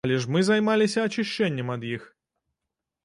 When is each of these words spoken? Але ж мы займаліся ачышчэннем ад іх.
Але 0.07 0.15
ж 0.21 0.29
мы 0.35 0.39
займаліся 0.47 1.03
ачышчэннем 1.09 1.67
ад 1.77 1.81
іх. 1.93 2.09